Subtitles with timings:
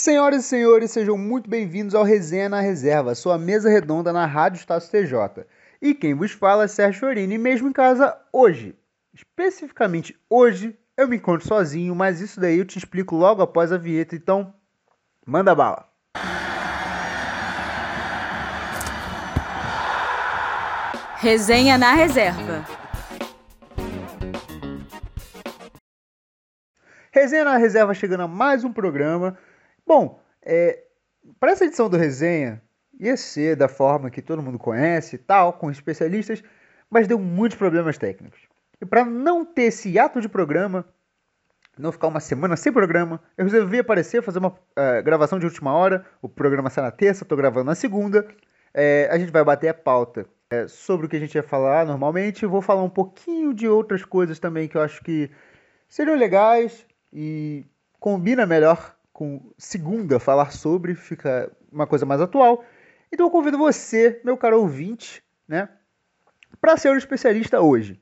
[0.00, 4.58] Senhoras e senhores, sejam muito bem-vindos ao Resenha na Reserva, sua mesa redonda na Rádio
[4.58, 5.44] Estácio TJ.
[5.78, 8.74] E quem vos fala é Sérgio Chorini, mesmo em casa hoje.
[9.12, 13.76] Especificamente hoje, eu me encontro sozinho, mas isso daí eu te explico logo após a
[13.76, 14.54] vinheta, então
[15.26, 15.86] manda bala.
[21.18, 22.64] Resenha na Reserva.
[27.12, 29.36] Resenha na Reserva chegando a mais um programa.
[29.86, 30.84] Bom, é,
[31.38, 32.62] para essa edição do Resenha,
[32.98, 36.42] ia ser da forma que todo mundo conhece tal, com especialistas,
[36.90, 38.40] mas deu muitos problemas técnicos.
[38.80, 40.84] E para não ter esse ato de programa,
[41.78, 45.72] não ficar uma semana sem programa, eu resolvi aparecer, fazer uma uh, gravação de última
[45.72, 46.04] hora.
[46.20, 48.26] O programa sai na terça, estou gravando na segunda.
[48.72, 51.86] É, a gente vai bater a pauta é, sobre o que a gente ia falar
[51.86, 52.46] normalmente.
[52.46, 55.30] Vou falar um pouquinho de outras coisas também que eu acho que
[55.88, 57.64] seriam legais e
[57.98, 62.64] combina melhor com segunda falar sobre, fica uma coisa mais atual.
[63.12, 65.68] Então eu convido você, meu caro ouvinte, né,
[66.58, 68.00] para ser um especialista hoje.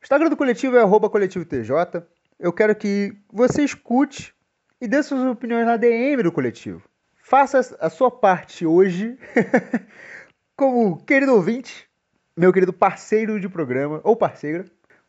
[0.00, 2.02] O Instagram do coletivo é @coletivo_tj.
[2.38, 4.34] Eu quero que você escute
[4.80, 6.82] e dê suas opiniões na DM do coletivo.
[7.22, 9.18] Faça a sua parte hoje
[10.56, 11.90] como querido ouvinte,
[12.34, 14.64] meu querido parceiro de programa, ou parceira,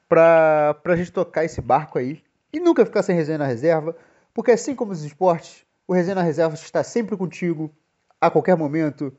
[0.09, 3.95] para a gente tocar esse barco aí e nunca ficar sem resenha na reserva,
[4.33, 7.73] porque assim como os esportes, o resenha na reserva está sempre contigo,
[8.19, 9.15] a qualquer momento,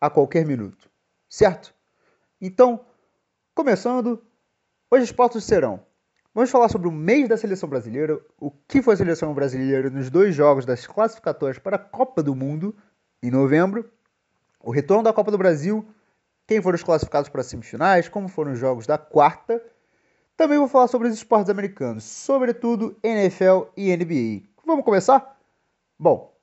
[0.00, 0.90] a qualquer minuto.
[1.28, 1.74] Certo?
[2.40, 2.80] Então,
[3.54, 4.22] começando,
[4.90, 5.84] hoje os pontos serão.
[6.34, 10.10] Vamos falar sobre o mês da seleção brasileira, o que foi a seleção brasileira nos
[10.10, 12.76] dois jogos das classificatórias para a Copa do Mundo
[13.22, 13.90] em novembro
[14.66, 15.86] o retorno da Copa do Brasil,
[16.44, 19.62] quem foram os classificados para as semifinais, como foram os jogos da quarta.
[20.36, 24.55] Também vou falar sobre os esportes americanos, sobretudo NFL e NBA.
[24.66, 25.38] Vamos começar?
[25.96, 26.36] Bom,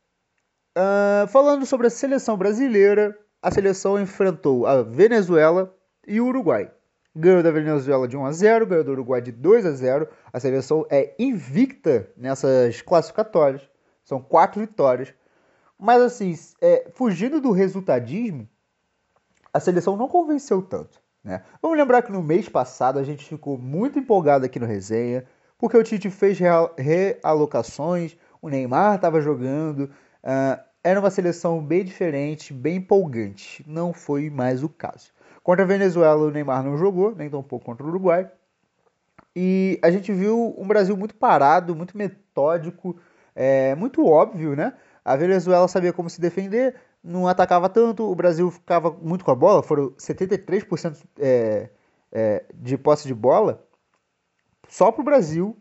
[0.77, 5.75] uh, falando sobre a seleção brasileira, a seleção enfrentou a Venezuela
[6.07, 6.71] e o Uruguai.
[7.13, 10.07] Ganhou da Venezuela de 1 a 0, ganhou do Uruguai de 2 a 0.
[10.31, 13.69] A seleção é invicta nessas classificatórias.
[14.05, 15.13] São quatro vitórias.
[15.77, 18.47] Mas assim, é, fugindo do resultadismo,
[19.51, 20.97] a seleção não convenceu tanto.
[21.21, 21.43] Né?
[21.61, 25.25] Vamos lembrar que no mês passado a gente ficou muito empolgado aqui no resenha,
[25.63, 26.37] porque o Tite fez
[26.77, 29.89] realocações, o Neymar estava jogando,
[30.21, 33.63] uh, era uma seleção bem diferente, bem empolgante.
[33.65, 35.13] Não foi mais o caso.
[35.41, 38.29] Contra a Venezuela, o Neymar não jogou, nem tão pouco contra o Uruguai.
[39.33, 42.99] E a gente viu um Brasil muito parado, muito metódico,
[43.33, 44.73] é, muito óbvio, né?
[45.05, 49.35] A Venezuela sabia como se defender, não atacava tanto, o Brasil ficava muito com a
[49.35, 51.69] bola, foram 73% é,
[52.11, 53.65] é, de posse de bola
[54.73, 55.55] só para o Brasil.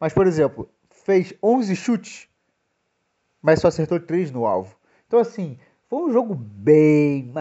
[0.00, 2.28] Mas, por exemplo, fez 11 chutes,
[3.40, 4.76] mas só acertou 3 no alvo.
[5.06, 5.58] Então, assim,
[5.88, 7.32] foi um jogo bem,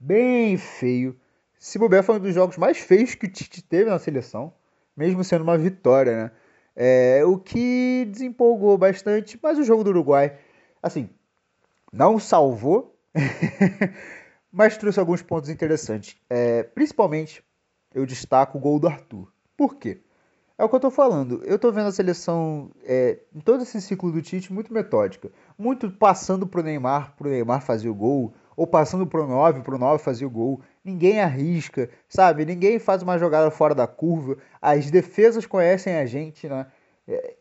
[0.00, 1.16] bem feio.
[1.58, 4.52] Se bobear, foi um dos jogos mais feios que o Tite teve na seleção,
[4.96, 6.30] mesmo sendo uma vitória, né?
[6.74, 10.38] É, o que desempolgou bastante, mas o jogo do Uruguai
[10.82, 11.10] assim,
[11.92, 12.96] não salvou,
[14.50, 16.16] mas trouxe alguns pontos interessantes.
[16.28, 17.44] É, principalmente,
[17.94, 19.32] eu destaco o gol do Arthur.
[19.56, 20.00] Por quê?
[20.58, 21.40] É o que eu tô falando.
[21.44, 25.30] Eu tô vendo a seleção, é, em todo esse ciclo do Tite, muito metódica.
[25.56, 28.34] Muito passando pro Neymar, pro Neymar fazer o gol.
[28.56, 30.60] Ou passando pro 9, pro 9 fazer o gol.
[30.84, 32.44] Ninguém arrisca, sabe?
[32.44, 34.36] Ninguém faz uma jogada fora da curva.
[34.60, 36.66] As defesas conhecem a gente, né?
[37.06, 37.36] É,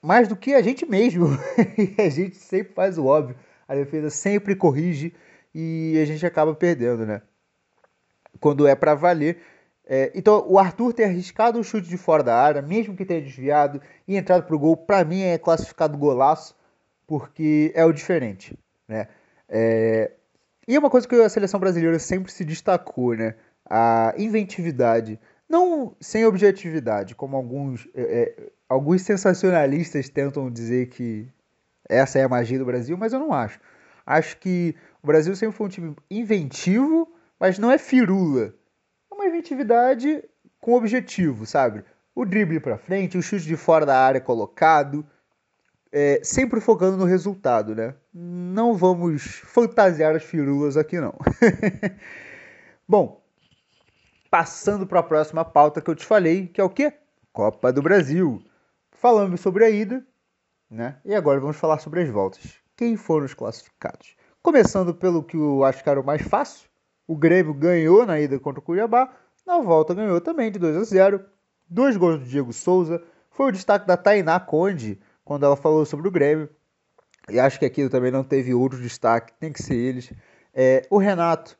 [0.00, 1.26] mais do que a gente mesmo.
[1.98, 3.34] a gente sempre faz o óbvio.
[3.66, 5.12] A defesa sempre corrige
[5.52, 7.20] e a gente acaba perdendo, né?
[8.38, 9.42] Quando é para valer.
[9.92, 13.20] É, então, o Arthur ter arriscado o chute de fora da área, mesmo que tenha
[13.20, 16.56] desviado e entrado pro gol, para mim é classificado golaço,
[17.08, 18.56] porque é o diferente,
[18.86, 19.08] né?
[19.48, 20.12] É,
[20.68, 23.34] e é uma coisa que a seleção brasileira sempre se destacou, né?
[23.68, 25.18] A inventividade.
[25.48, 31.26] Não sem objetividade, como alguns, é, é, alguns sensacionalistas tentam dizer que
[31.88, 33.58] essa é a magia do Brasil, mas eu não acho.
[34.06, 38.54] Acho que o Brasil sempre foi um time inventivo, mas não é firula.
[39.30, 40.24] Inventividade
[40.60, 41.84] com objetivo, sabe?
[42.12, 45.06] O drible para frente, o chute de fora da área colocado,
[45.92, 47.94] é, sempre focando no resultado, né?
[48.12, 51.14] Não vamos fantasiar as firulas aqui, não.
[52.88, 53.22] Bom,
[54.28, 56.92] passando para a próxima pauta que eu te falei, que é o quê?
[57.32, 58.42] Copa do Brasil.
[58.90, 60.04] Falamos sobre a ida,
[60.68, 60.98] né?
[61.04, 62.58] E agora vamos falar sobre as voltas.
[62.76, 64.16] Quem foram os classificados?
[64.42, 66.69] Começando pelo que eu acho que era o mais fácil.
[67.10, 69.12] O Grêmio ganhou na ida contra o Cuiabá.
[69.44, 71.24] Na volta ganhou também de 2 a 0.
[71.68, 73.02] Dois gols do Diego Souza.
[73.32, 76.48] Foi o destaque da Tainá Conde quando ela falou sobre o Grêmio.
[77.28, 80.12] e acho que aquilo também não teve outro destaque, tem que ser eles.
[80.54, 81.58] É, o Renato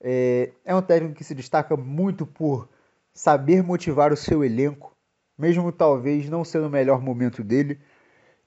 [0.00, 2.68] é, é um técnico que se destaca muito por
[3.14, 4.96] saber motivar o seu elenco,
[5.38, 7.78] mesmo talvez não sendo o melhor momento dele.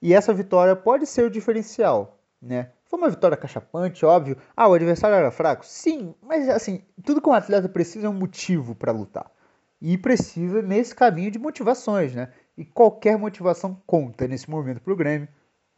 [0.01, 2.71] E essa vitória pode ser o diferencial, né?
[2.91, 4.35] Foi uma vitória cachapante, óbvio.
[4.53, 5.65] Ah, o adversário era fraco?
[5.65, 9.31] Sim, mas assim, tudo que um atleta precisa é um motivo para lutar.
[9.79, 12.33] E precisa nesse caminho de motivações, né?
[12.57, 15.29] E qualquer motivação conta nesse momento para o Grêmio.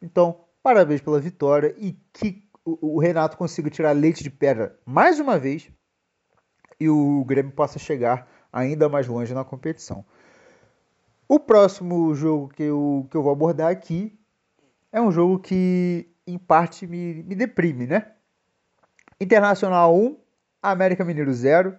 [0.01, 5.37] Então, parabéns pela vitória e que o Renato consiga tirar leite de pedra mais uma
[5.37, 5.69] vez
[6.79, 10.03] e o Grêmio possa chegar ainda mais longe na competição.
[11.27, 14.17] O próximo jogo que eu, que eu vou abordar aqui
[14.91, 18.11] é um jogo que, em parte, me, me deprime, né?
[19.19, 20.17] Internacional 1,
[20.61, 21.77] América Mineiro 0.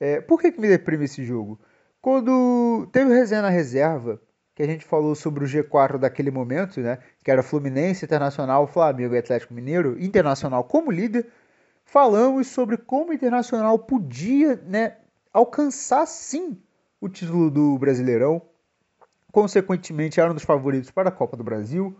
[0.00, 1.60] É, por que, que me deprime esse jogo?
[2.00, 4.20] Quando teve resenha na reserva,
[4.54, 6.98] que a gente falou sobre o G4 daquele momento, né?
[7.22, 11.26] Que era Fluminense, Internacional, Flamengo e Atlético Mineiro, Internacional como líder,
[11.84, 14.96] falamos sobre como o Internacional podia, né,
[15.32, 16.60] alcançar sim
[17.00, 18.42] o título do Brasileirão,
[19.32, 21.96] consequentemente era um dos favoritos para a Copa do Brasil,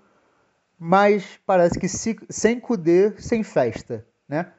[0.78, 4.52] mas parece que se, sem Kudê, sem festa, né?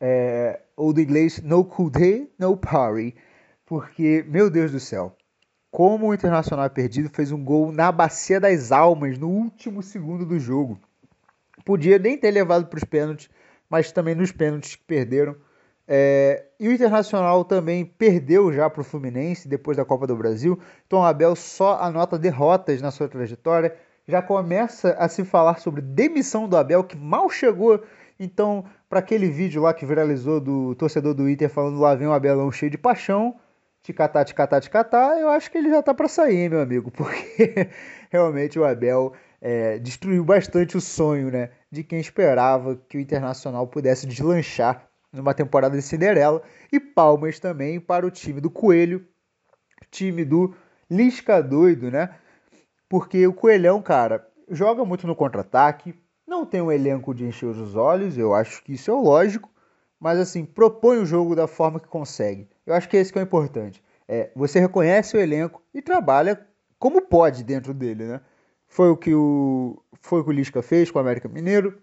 [0.00, 3.14] É, ou do inglês no Kudê, no party,
[3.64, 5.16] porque, meu Deus do céu,
[5.70, 10.24] como o Internacional é perdido, fez um gol na bacia das almas no último segundo
[10.24, 10.80] do jogo.
[11.64, 13.28] Podia nem ter levado para os pênaltis,
[13.68, 15.36] mas também nos pênaltis que perderam.
[15.88, 20.58] É, e o Internacional também perdeu já para o Fluminense depois da Copa do Brasil.
[20.86, 23.76] Então o Abel só anota derrotas na sua trajetória.
[24.08, 27.82] Já começa a se falar sobre demissão do Abel, que mal chegou.
[28.18, 32.12] Então, para aquele vídeo lá que viralizou do torcedor do Inter falando lá vem o
[32.12, 33.36] Abelão cheio de paixão,
[33.92, 37.68] catar, te catar, eu acho que ele já tá para sair, meu amigo, porque
[38.10, 43.66] realmente o Abel é, destruiu bastante o sonho, né, de quem esperava que o Internacional
[43.66, 46.42] pudesse deslanchar numa temporada de Cinderela,
[46.72, 49.06] e palmas também para o time do Coelho,
[49.90, 50.54] time do
[50.90, 52.10] Lisca doido, né?
[52.88, 55.94] Porque o Coelhão, cara, joga muito no contra-ataque,
[56.26, 59.50] não tem um elenco de encher os olhos, eu acho que isso é lógico,
[59.98, 62.48] mas assim, propõe o jogo da forma que consegue.
[62.64, 63.82] Eu acho que é isso que é importante.
[64.08, 66.46] É, você reconhece o elenco e trabalha
[66.78, 68.20] como pode dentro dele, né?
[68.68, 71.80] Foi o que o, foi o, que o Lisca fez com o América Mineiro.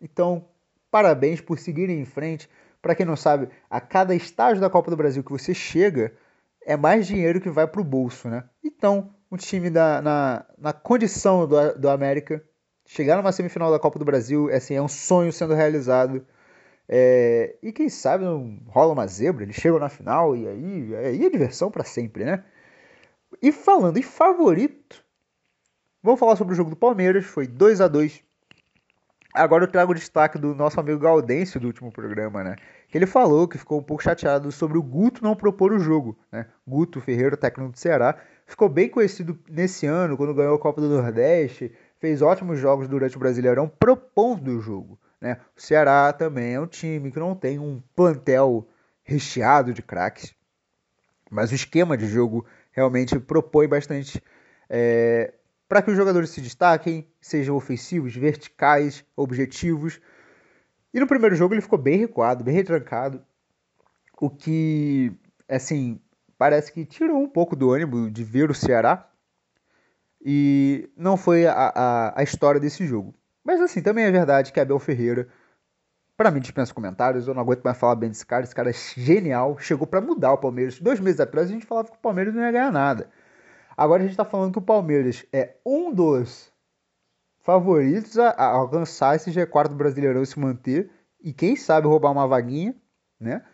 [0.00, 0.48] Então,
[0.90, 2.48] parabéns por seguirem em frente.
[2.80, 6.14] Para quem não sabe, a cada estágio da Copa do Brasil que você chega,
[6.64, 8.44] é mais dinheiro que vai para o bolso, né?
[8.62, 12.42] Então, um time da, na, na condição do, do América,
[12.86, 16.26] chegar numa semifinal da Copa do Brasil, é, assim, é um sonho sendo realizado.
[16.88, 21.26] É, e quem sabe não rola uma zebra, eles chegam na final e aí, aí
[21.26, 22.44] é diversão para sempre, né?
[23.42, 25.04] E falando em favorito,
[26.02, 28.24] vamos falar sobre o jogo do Palmeiras, foi 2 a 2
[29.36, 32.56] Agora eu trago o destaque do nosso amigo Gaudêncio do último programa, né?
[32.88, 36.18] Que ele falou que ficou um pouco chateado sobre o Guto não propor o jogo,
[36.32, 36.46] né?
[36.66, 40.88] Guto Ferreira, técnico do Ceará, ficou bem conhecido nesse ano, quando ganhou a Copa do
[40.88, 44.98] Nordeste, fez ótimos jogos durante o Brasileirão propondo o jogo.
[45.20, 45.38] Né?
[45.56, 48.66] O Ceará também é um time que não tem um plantel
[49.02, 50.34] recheado de craques,
[51.30, 54.22] mas o esquema de jogo realmente propõe bastante
[54.68, 55.34] é,
[55.68, 60.00] para que os jogadores se destaquem, sejam ofensivos, verticais, objetivos.
[60.94, 63.24] E no primeiro jogo ele ficou bem recuado, bem retrancado,
[64.20, 65.12] o que,
[65.48, 66.00] assim,
[66.38, 69.08] parece que tirou um pouco do ânimo de ver o Ceará.
[70.20, 73.14] E não foi a, a, a história desse jogo.
[73.44, 75.28] Mas assim, também é verdade que Abel Ferreira,
[76.16, 78.72] para mim, dispensa comentários, eu não aguento mais falar bem desse cara, esse cara é
[78.72, 80.80] genial, chegou para mudar o Palmeiras.
[80.80, 83.08] Dois meses atrás a gente falava que o Palmeiras não ia ganhar nada.
[83.76, 86.50] Agora a gente está falando que o Palmeiras é um dos
[87.42, 90.90] favoritos a, a alcançar esse G4 do Brasileirão e se manter,
[91.20, 92.74] e quem sabe roubar uma vaguinha,
[93.20, 93.44] né?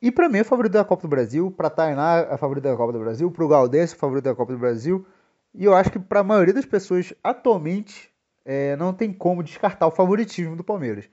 [0.00, 2.92] E para mim é favorito da Copa do Brasil, para Tainá é favorito da Copa
[2.92, 5.04] do Brasil, para o Gaudense é favorito da Copa do Brasil.
[5.52, 8.10] E eu acho que para a maioria das pessoas atualmente
[8.44, 11.08] é, não tem como descartar o favoritismo do Palmeiras.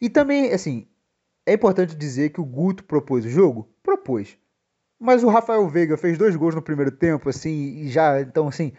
[0.00, 0.86] E também, assim,
[1.44, 3.68] é importante dizer que o Guto propôs o jogo?
[3.82, 4.38] Propôs.
[4.98, 8.72] Mas o Rafael Veiga fez dois gols no primeiro tempo, assim, e já, então, assim.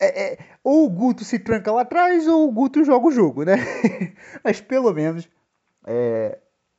[0.00, 3.44] É, é, ou o Guto se tranca lá atrás, ou o Guto joga o jogo,
[3.44, 3.56] né?
[4.44, 5.28] Mas pelo menos
[5.86, 6.38] é,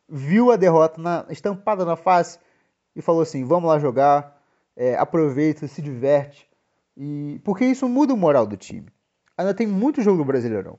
[0.10, 2.40] viu a derrota na, estampada na face
[2.96, 4.42] e falou assim: vamos lá jogar,
[4.76, 6.50] é, aproveita, se diverte.
[6.98, 8.92] E, porque isso muda o moral do time
[9.40, 10.78] ainda tem muito jogo no Brasileirão.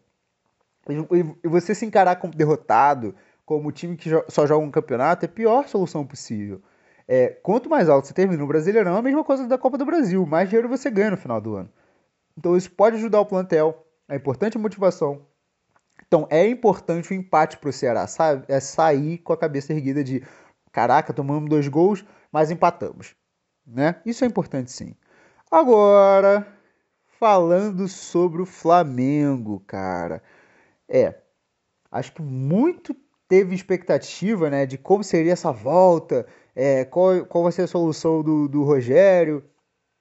[1.42, 3.14] E você se encarar como derrotado,
[3.46, 6.60] como time que só joga um campeonato, é a pior solução possível.
[7.08, 9.86] É, quanto mais alto você termina no Brasileirão, é a mesma coisa da Copa do
[9.86, 10.26] Brasil.
[10.26, 11.70] Mais dinheiro você ganha no final do ano.
[12.36, 13.86] Então isso pode ajudar o plantel.
[14.08, 15.26] É importante a motivação.
[16.10, 18.44] Então é importante o empate pro Ceará, sabe?
[18.48, 20.26] É sair com a cabeça erguida de
[20.72, 23.14] caraca, tomamos dois gols, mas empatamos,
[23.64, 24.02] né?
[24.04, 24.96] Isso é importante sim.
[25.48, 26.44] Agora,
[27.20, 30.20] falando sobre o Flamengo, cara.
[30.88, 31.14] É,
[31.92, 32.92] acho que muito
[33.28, 36.26] teve expectativa, né, de como seria essa volta,
[36.56, 39.44] é, qual, qual vai ser a solução do, do Rogério,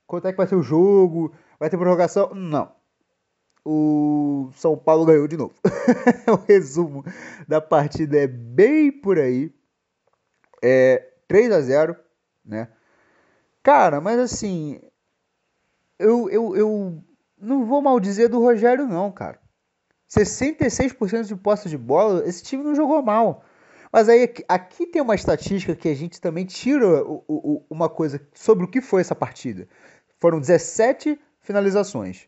[0.08, 2.34] quanto é que vai ser o jogo, vai ter prorrogação?
[2.34, 2.79] Não.
[3.66, 5.54] O São Paulo ganhou de novo.
[6.28, 7.04] o resumo
[7.48, 9.54] da partida é bem por aí.
[10.62, 11.96] É 3 a 0
[12.44, 12.68] né?
[13.62, 14.80] Cara, mas assim,
[15.98, 17.04] eu, eu, eu
[17.40, 19.40] não vou mal dizer do Rogério, não, cara.
[20.10, 23.44] 66% de posse de bola, esse time não jogou mal.
[23.92, 28.22] Mas aí aqui tem uma estatística que a gente também tira o, o, uma coisa
[28.34, 29.68] sobre o que foi essa partida.
[30.20, 32.28] Foram 17 finalizações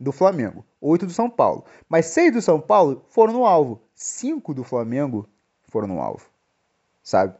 [0.00, 1.66] do Flamengo, 8 do São Paulo.
[1.86, 5.28] Mas 6 do São Paulo foram no alvo, 5 do Flamengo
[5.64, 6.26] foram no alvo.
[7.02, 7.34] Sabe?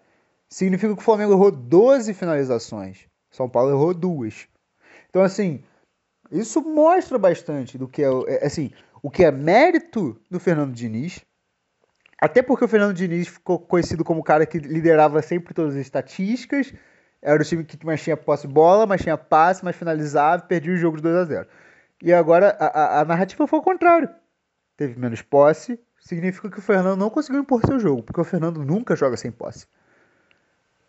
[0.47, 4.47] Significa que o Flamengo errou 12 finalizações, São Paulo errou duas.
[5.09, 5.65] Então assim,
[6.31, 8.71] isso mostra bastante do que é, é assim,
[9.03, 11.21] o que é mérito do Fernando Diniz.
[12.21, 15.81] Até porque o Fernando Diniz ficou conhecido como o cara que liderava sempre todas as
[15.81, 16.75] estatísticas.
[17.23, 20.75] Era o time que mais tinha posse de bola, mais tinha passe, mais finalizava, perdia
[20.75, 21.49] o jogo de 2 a 0
[22.03, 24.09] E agora a, a, a narrativa foi o contrário.
[24.77, 28.65] Teve menos posse, significa que o Fernando não conseguiu impor seu jogo, porque o Fernando
[28.65, 29.67] nunca joga sem posse.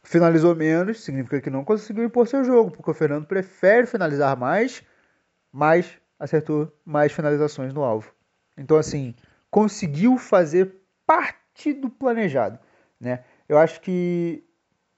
[0.04, 4.84] Finalizou menos, significa que não conseguiu impor seu jogo, porque o Fernando prefere finalizar mais,
[5.52, 8.14] mas acertou mais finalizações no alvo.
[8.58, 9.14] Então, assim,
[9.50, 10.76] conseguiu fazer
[11.06, 12.58] parte do planejado.
[13.00, 13.24] Né?
[13.48, 14.44] Eu acho que,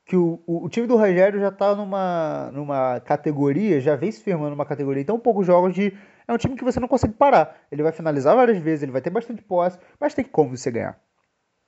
[0.05, 4.21] que o, o, o time do Rogério já está numa, numa categoria, já vem se
[4.21, 5.93] firmando numa categoria, então poucos jogos de.
[6.27, 7.57] É um time que você não consegue parar.
[7.71, 10.97] Ele vai finalizar várias vezes, ele vai ter bastante posse, mas tem como você ganhar.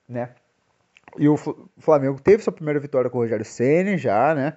[0.07, 0.29] Né?
[1.17, 1.35] E o
[1.77, 4.53] Flamengo teve sua primeira vitória com o Rogério Senna já, né?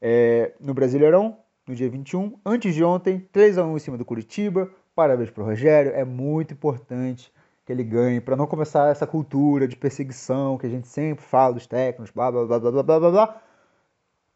[0.00, 2.38] É, no Brasileirão, no dia 21.
[2.44, 4.70] Antes de ontem, 3 a 1 em cima do Curitiba.
[4.94, 5.92] Parabéns para o Rogério.
[5.92, 7.32] É muito importante
[7.70, 11.54] que ele ganhe para não começar essa cultura de perseguição que a gente sempre fala
[11.54, 13.42] dos técnicos, blá blá blá blá blá blá blá.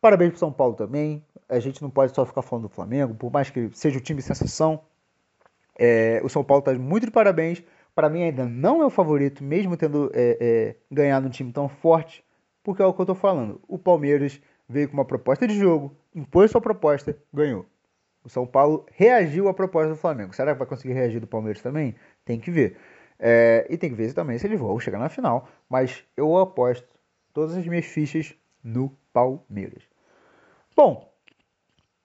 [0.01, 1.25] Parabéns para São Paulo também.
[1.49, 4.23] A gente não pode só ficar falando do Flamengo, por mais que seja o time
[4.23, 4.83] sensação.
[5.77, 7.61] É, o São Paulo está muito de parabéns.
[7.93, 11.69] Para mim ainda não é o favorito, mesmo tendo é, é, ganhado um time tão
[11.69, 12.25] forte,
[12.63, 13.61] porque é o que eu estou falando.
[13.67, 17.67] O Palmeiras veio com uma proposta de jogo, impôs sua proposta, ganhou.
[18.23, 20.35] O São Paulo reagiu à proposta do Flamengo.
[20.35, 21.97] Será que vai conseguir reagir do Palmeiras também?
[22.25, 22.77] Tem que ver.
[23.19, 25.49] É, e tem que ver também se eles vão chegar na final.
[25.69, 26.87] Mas eu aposto
[27.33, 29.83] todas as minhas fichas no Palmeiras.
[30.77, 31.13] Bom,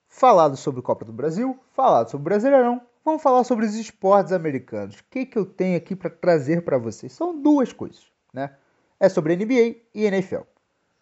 [0.08, 4.96] falado sobre Copa do Brasil, falado sobre o Brasileirão, vamos falar sobre os esportes americanos.
[4.96, 7.12] O que, que eu tenho aqui para trazer para vocês?
[7.12, 8.54] São duas coisas, né?
[8.98, 10.42] É sobre NBA e NFL.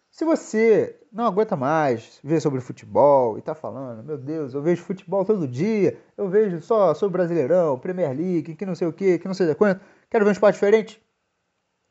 [0.09, 4.81] Se você não aguenta mais ver sobre futebol e tá falando, meu Deus, eu vejo
[4.83, 9.19] futebol todo dia, eu vejo só sobre Brasileirão, Premier League, que não sei o que,
[9.19, 11.01] que não sei da quanto, quero ver um esporte diferente?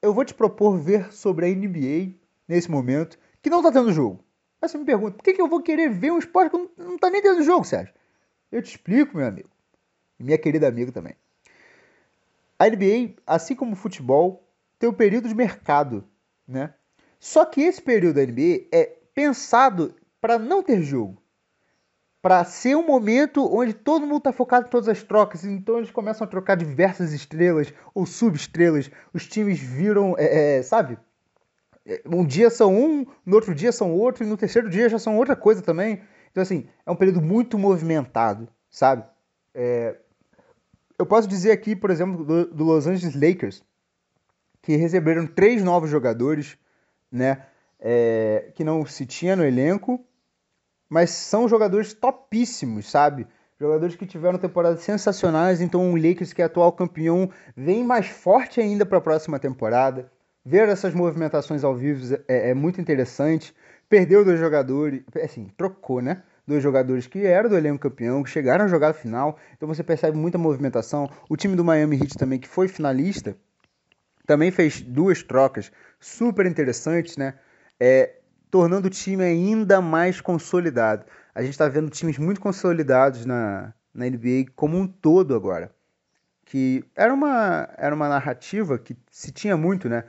[0.00, 2.14] Eu vou te propor ver sobre a NBA
[2.46, 4.24] nesse momento, que não tá tendo jogo.
[4.60, 6.70] Aí você me pergunta, por que, que eu vou querer ver um esporte que não,
[6.76, 7.94] não tá nem tendo jogo, Sérgio?
[8.50, 9.50] Eu te explico, meu amigo.
[10.18, 11.14] E minha querida amiga também.
[12.58, 14.48] A NBA, assim como o futebol,
[14.78, 16.04] tem o um período de mercado,
[16.46, 16.74] né?
[17.20, 18.84] Só que esse período da NBA é
[19.14, 21.22] pensado para não ter jogo.
[22.20, 25.44] Para ser um momento onde todo mundo está focado em todas as trocas.
[25.44, 28.90] Então eles começam a trocar diversas estrelas ou subestrelas.
[29.12, 30.98] Os times viram, é, é, sabe?
[31.86, 34.98] É, um dia são um, no outro dia são outro, e no terceiro dia já
[34.98, 36.02] são outra coisa também.
[36.30, 39.04] Então, assim, é um período muito movimentado, sabe?
[39.54, 39.96] É...
[40.98, 43.62] Eu posso dizer aqui, por exemplo, do, do Los Angeles Lakers,
[44.60, 46.58] que receberam três novos jogadores
[47.10, 47.46] né?
[47.80, 50.04] É, que não se tinha no elenco,
[50.88, 53.26] mas são jogadores topíssimos, sabe?
[53.60, 58.60] Jogadores que tiveram temporadas sensacionais, então o Lakers, que é atual campeão, vem mais forte
[58.60, 60.10] ainda para a próxima temporada.
[60.44, 63.52] Ver essas movimentações ao vivo é, é, muito interessante.
[63.88, 66.22] Perdeu dois jogadores, assim, trocou, né?
[66.46, 69.82] Dois jogadores que eram do elenco campeão, que chegaram a jogar a final, então você
[69.82, 71.10] percebe muita movimentação.
[71.28, 73.36] O time do Miami Heat também, que foi finalista,
[74.24, 77.34] também fez duas trocas super interessantes, né?
[77.80, 78.17] É,
[78.50, 81.04] tornando o time ainda mais consolidado.
[81.34, 85.72] A gente está vendo times muito consolidados na, na NBA como um todo agora.
[86.44, 90.04] Que era uma, era uma narrativa que se tinha muito, né?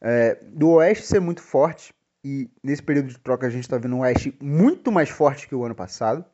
[0.00, 3.96] É, do Oeste ser muito forte, e nesse período de troca a gente está vendo
[3.96, 6.24] um Oeste muito mais forte que o ano passado,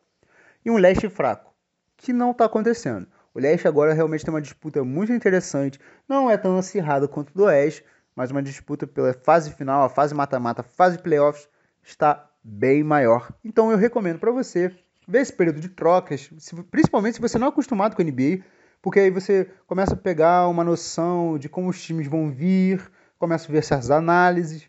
[0.65, 1.53] e um Leste fraco,
[1.97, 3.07] que não está acontecendo.
[3.33, 5.79] O leste agora realmente tem uma disputa muito interessante.
[6.09, 9.89] Não é tão acirrada quanto o do oeste, mas uma disputa pela fase final, a
[9.89, 11.49] fase mata-mata, fase playoffs
[11.83, 13.33] está bem maior.
[13.45, 14.75] Então eu recomendo para você
[15.07, 16.31] ver esse período de trocas,
[16.71, 18.45] principalmente se você não é acostumado com a NBA,
[18.81, 23.49] porque aí você começa a pegar uma noção de como os times vão vir, começa
[23.49, 24.69] a ver essas análises,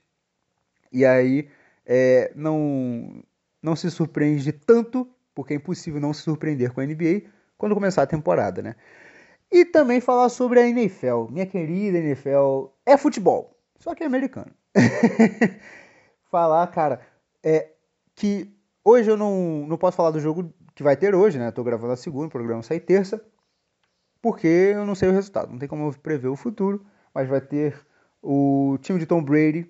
[0.92, 1.48] e aí
[1.86, 3.24] é, não,
[3.62, 7.24] não se surpreende tanto, porque é impossível não se surpreender com a NBA
[7.58, 8.76] quando começar a temporada, né?
[9.52, 11.26] E também falar sobre a NFL.
[11.30, 14.52] Minha querida NFL é futebol, só que é americano.
[16.30, 17.02] falar, cara,
[17.44, 17.72] é
[18.16, 21.50] que hoje eu não, não posso falar do jogo que vai ter hoje, né?
[21.50, 23.24] Estou gravando a segunda, o programa sai terça,
[24.22, 27.42] porque eu não sei o resultado, não tem como eu prever o futuro, mas vai
[27.42, 27.76] ter
[28.22, 29.70] o time de Tom Brady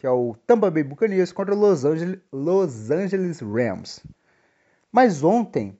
[0.00, 4.02] que é o Tampa Bay Buccaneers contra Los Angeles, Los Angeles Rams.
[4.90, 5.78] Mas ontem,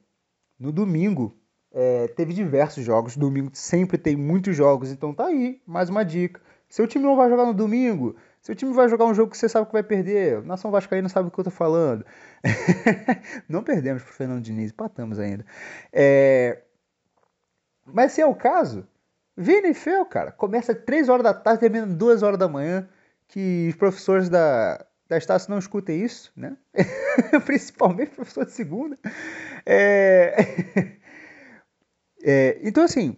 [0.58, 1.34] no domingo,
[1.72, 3.16] é, teve diversos jogos.
[3.16, 6.38] Domingo sempre tem muitos jogos, então tá aí, mais uma dica.
[6.70, 9.48] Seu time não vai jogar no domingo, seu time vai jogar um jogo que você
[9.48, 10.42] sabe que vai perder.
[10.44, 12.06] Nação Vascaína sabe o que eu tô falando.
[13.48, 15.44] não perdemos pro Fernando Diniz, empatamos ainda.
[15.92, 16.62] É...
[17.84, 18.86] Mas se é o caso,
[19.36, 22.88] VNFL, cara, começa às 3 horas da tarde, termina 2 horas da manhã
[23.26, 26.56] que os professores da, da Estácio não escutem isso, né?
[27.44, 28.96] Principalmente professor de segunda.
[29.66, 30.36] É...
[32.22, 32.60] é...
[32.62, 33.16] então, assim,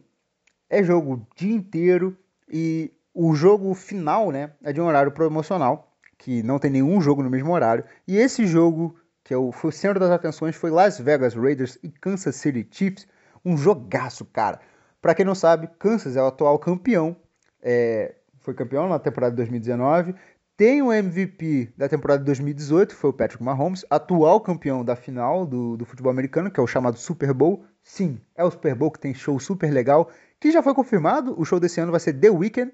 [0.71, 2.17] é jogo o dia inteiro
[2.49, 7.23] e o jogo final, né, é de um horário promocional, que não tem nenhum jogo
[7.23, 7.85] no mesmo horário.
[8.07, 11.78] E esse jogo, que é o, foi o centro das atenções, foi Las Vegas Raiders
[11.83, 13.07] e Kansas City Chiefs.
[13.45, 14.61] Um jogaço, cara.
[15.00, 17.16] Para quem não sabe, Kansas é o atual campeão
[17.62, 20.14] é, foi campeão na temporada de 2019.
[20.57, 25.47] Tem o MVP da temporada de 2018, foi o Patrick Mahomes, atual campeão da final
[25.47, 27.64] do, do futebol americano, que é o chamado Super Bowl.
[27.83, 31.35] Sim, é o Super Bowl que tem show super legal, que já foi confirmado.
[31.40, 32.73] O show desse ano vai ser The Weeknd.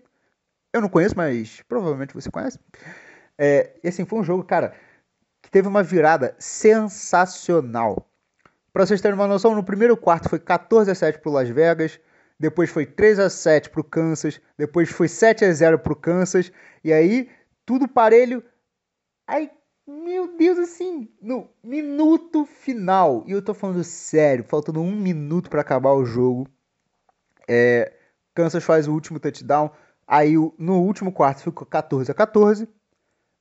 [0.73, 2.59] Eu não conheço, mas provavelmente você conhece.
[3.37, 4.75] É, e assim, foi um jogo, cara,
[5.43, 8.11] que teve uma virada sensacional.
[8.73, 11.99] Para vocês terem uma noção, no primeiro quarto foi 14 a 7 para Las Vegas
[12.39, 15.97] depois foi 3 a 7 para o Kansas, depois foi 7 a 0 para o
[15.97, 16.53] Kansas,
[16.85, 17.29] e aí
[17.67, 18.45] tudo parelho.
[19.27, 19.51] Aí,
[19.87, 25.61] meu Deus, assim, no minuto final, e eu tô falando sério, faltando um minuto para
[25.61, 26.47] acabar o jogo,
[27.49, 27.93] é,
[28.35, 29.71] Kansas faz o último touchdown,
[30.09, 32.67] aí no último quarto ficou 14 a 14,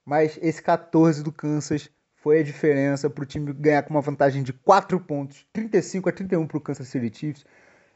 [0.06, 4.44] mas esse 14 do Kansas foi a diferença para o time ganhar com uma vantagem
[4.44, 7.46] de 4 pontos, 35 a 31 para o Kansas City Chiefs.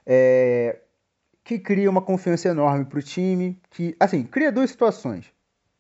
[0.06, 0.80] É,
[1.44, 5.26] que cria uma confiança enorme para o time, que, assim, cria duas situações.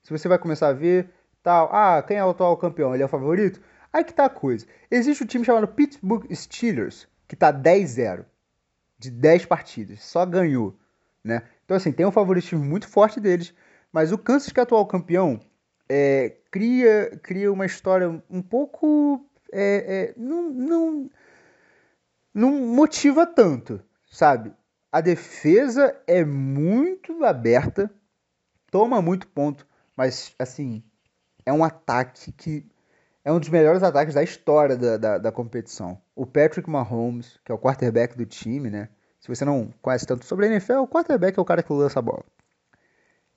[0.04, 1.10] Se você vai começar a ver,
[1.44, 2.94] tal, ah, quem é o atual campeão?
[2.94, 3.62] Ele é o favorito?
[3.94, 4.66] Aí que tá a coisa.
[4.90, 8.26] Existe um time chamado Pittsburgh Steelers, que tá 10-0,
[8.98, 10.76] de 10 partidas, só ganhou,
[11.24, 11.44] né?
[11.72, 13.54] Então, assim, tem um favoritismo muito forte deles,
[13.94, 15.40] mas o Kansas, que é atual campeão,
[15.88, 19.26] é, cria, cria uma história um pouco.
[19.54, 21.10] É, é, não, não,
[22.34, 23.82] não motiva tanto,
[24.12, 24.54] sabe?
[24.92, 27.90] A defesa é muito aberta,
[28.70, 30.84] toma muito ponto, mas assim,
[31.46, 32.70] é um ataque que
[33.24, 36.02] é um dos melhores ataques da história da, da, da, competição.
[36.14, 38.90] O Patrick Mahomes, que é o quarterback do time, né?
[39.22, 42.00] Se você não conhece tanto sobre a NFL, o quarterback é o cara que lança
[42.00, 42.24] a bola.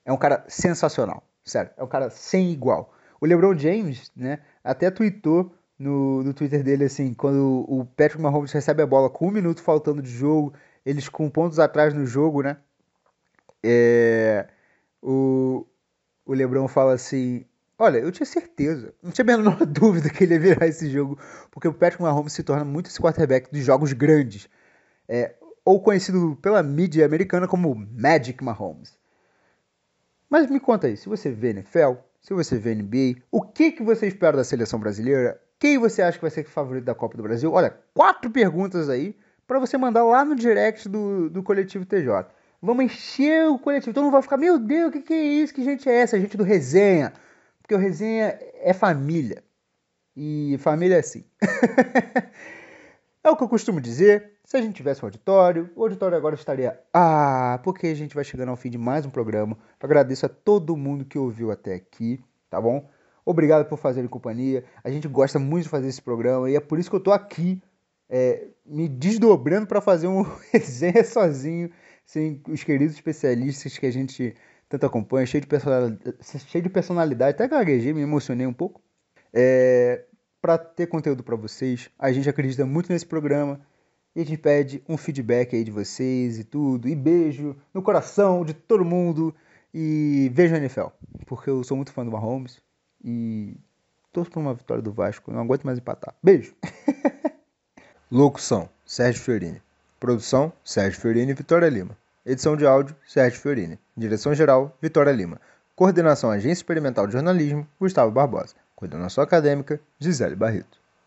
[0.03, 1.71] É um cara sensacional, sério.
[1.77, 2.93] É um cara sem igual.
[3.21, 4.39] O LeBron James, né?
[4.63, 9.27] Até tweetou no, no Twitter dele assim, quando o Patrick Mahomes recebe a bola com
[9.27, 10.53] um minuto faltando de jogo,
[10.85, 12.57] eles com pontos atrás no jogo, né?
[13.63, 14.47] É,
[15.01, 15.65] o,
[16.25, 17.45] o Lebron fala assim:
[17.77, 21.19] Olha, eu tinha certeza, não tinha a menor dúvida que ele ia virar esse jogo,
[21.51, 24.49] porque o Patrick Mahomes se torna muito esse quarterback dos jogos grandes,
[25.07, 28.95] é, ou conhecido pela mídia americana como Magic Mahomes.
[30.29, 33.83] Mas me conta aí, se você vê NFL, se você vê NBA, o que, que
[33.83, 35.41] você espera da seleção brasileira?
[35.59, 37.51] Quem você acha que vai ser o favorito da Copa do Brasil?
[37.51, 42.25] Olha, quatro perguntas aí para você mandar lá no direct do, do coletivo TJ.
[42.61, 43.93] Vamos encher o coletivo.
[43.93, 45.53] Todo mundo vai ficar, meu Deus, o que, que é isso?
[45.53, 46.15] Que gente é essa?
[46.15, 47.13] A gente do resenha.
[47.61, 49.43] Porque o resenha é família.
[50.15, 51.25] E família é assim.
[53.23, 54.34] é o que eu costumo dizer.
[54.45, 56.79] Se a gente tivesse um auditório, o auditório agora estaria.
[56.93, 59.57] Ah, porque a gente vai chegando ao fim de mais um programa.
[59.81, 62.87] Agradeço a todo mundo que ouviu até aqui, tá bom?
[63.25, 64.63] Obrigado por fazerem companhia.
[64.83, 67.11] A gente gosta muito de fazer esse programa e é por isso que eu tô
[67.11, 67.59] aqui
[68.07, 70.21] é, me desdobrando para fazer um
[70.53, 71.71] resenha sozinho,
[72.05, 74.35] sem os queridos especialistas que a gente
[74.69, 78.79] tanto acompanha, cheio de personalidade, cheio de personalidade até gaguejei, me emocionei um pouco.
[79.33, 80.05] É,
[80.39, 83.59] para ter conteúdo para vocês, a gente acredita muito nesse programa
[84.15, 86.87] E a gente pede um feedback aí de vocês e tudo.
[86.87, 89.35] E beijo no coração de todo mundo.
[89.73, 90.87] E vejo a NFL.
[91.25, 92.61] Porque eu sou muito fã do Mahomes.
[93.03, 93.57] E
[94.13, 95.31] torço por uma vitória do Vasco.
[95.31, 96.15] Não aguento mais empatar.
[96.23, 96.55] Beijo.
[98.09, 99.61] Locução: Sérgio Fiorini.
[99.99, 101.97] Produção: Sérgio Fiorini e Vitória Lima.
[102.25, 103.77] Edição de áudio: Sérgio Fiorini.
[103.97, 105.41] Direção-geral: Vitória Lima.
[105.75, 108.55] Coordenação Agência Experimental de Jornalismo: Gustavo Barbosa.
[108.77, 110.84] Coordenação acadêmica: Gisele Barreto.